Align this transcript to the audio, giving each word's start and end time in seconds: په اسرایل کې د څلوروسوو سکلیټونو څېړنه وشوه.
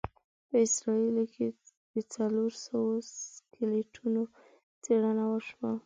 په 0.47 0.55
اسرایل 0.65 1.17
کې 1.33 1.47
د 1.93 1.95
څلوروسوو 2.13 2.85
سکلیټونو 3.33 4.21
څېړنه 4.83 5.23
وشوه. 5.31 5.71